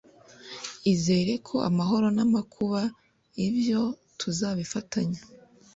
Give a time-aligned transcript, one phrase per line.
[0.93, 2.81] izere ko amahoro n' amakuba
[3.47, 3.81] ibyo
[4.19, 5.21] tuzabifatanya